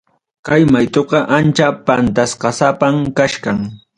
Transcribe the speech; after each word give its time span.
Kay 0.47 0.61
maytuqa 0.73 1.19
ancha 1.37 1.67
pantasqasapam 1.85 2.95
kachkan. 3.17 3.57